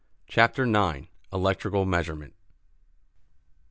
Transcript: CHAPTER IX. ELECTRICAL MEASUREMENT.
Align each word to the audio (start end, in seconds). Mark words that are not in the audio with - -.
CHAPTER 0.25 0.63
IX. 0.65 1.09
ELECTRICAL 1.31 1.85
MEASUREMENT. 1.85 2.33